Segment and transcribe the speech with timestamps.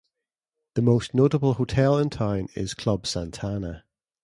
[0.73, 3.83] The most notable hotel in town is Club Santana.